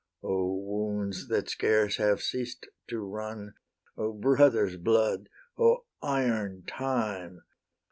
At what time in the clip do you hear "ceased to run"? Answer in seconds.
2.23-3.53